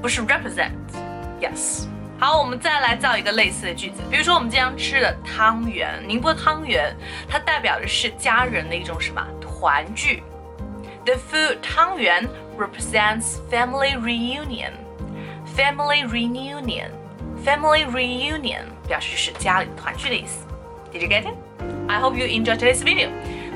[0.00, 1.84] 不是 represent，yes。
[2.18, 6.96] 好，我们再来造一个类似的句子，比如说我们经常吃的汤圆，宁波汤圆，
[7.28, 10.22] 它代表的是家人的一种什么团聚。
[11.04, 12.26] The food 汤圆
[12.57, 14.73] represents family reunion.
[15.55, 16.91] Family reunion.
[17.43, 20.45] Family reunion 表示是家里团聚的意思。
[20.93, 21.35] Did you get it?
[21.87, 23.09] I hope you enjoyed today's video.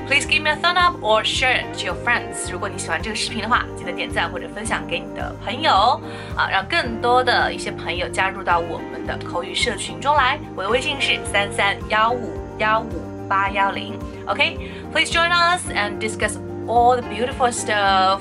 [0.08, 2.50] Please give me a thumb up or share it to your friends.
[2.52, 6.00] 如果你喜欢这个视频的话，记得点赞或者分享给你的朋友
[6.36, 10.38] 啊，让更多的一些朋友加入到我们的口语社群中来。
[10.54, 13.98] 我的微信是三三幺五幺五八幺零。
[14.26, 14.58] Okay,
[14.92, 16.36] please join us and discuss
[16.68, 18.20] all the beautiful stuff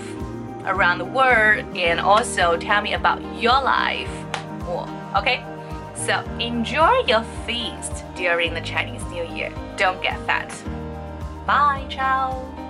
[0.67, 4.11] around the world and also tell me about your life
[4.65, 4.89] more.
[5.17, 5.45] Okay?
[5.95, 9.53] So enjoy your feast during the Chinese New Year.
[9.77, 10.51] Don't get fat.
[11.47, 12.70] Bye, ciao.